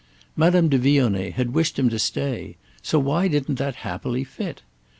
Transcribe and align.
Madame 0.35 0.67
de 0.67 0.79
Vionnet 0.79 1.33
had 1.33 1.53
wished 1.53 1.77
him 1.77 1.87
to 1.87 1.99
stay—so 1.99 2.97
why 2.97 3.27
didn't 3.27 3.59
that 3.59 3.75
happily 3.85 4.23
fit? 4.23 4.63